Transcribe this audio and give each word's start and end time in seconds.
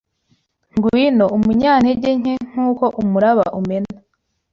Ngwino, 0.77 1.25
umunyantege 1.37 2.11
nke 2.19 2.33
nkuko 2.49 2.85
umuraba 3.01 3.45
umena! 3.59 3.93